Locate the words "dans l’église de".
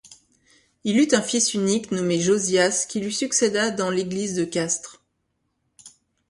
3.69-4.45